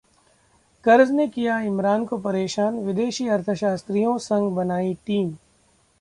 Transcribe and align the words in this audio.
कर्ज 0.85 1.11
ने 1.11 1.27
किया 1.27 1.59
इमरान 1.59 2.05
को 2.05 2.17
परेशान, 2.17 2.79
विदेशी 2.79 3.27
अर्थशास्त्रियों 3.27 4.17
संग 4.19 4.51
बनाई 4.51 4.93
टीम 5.05 5.31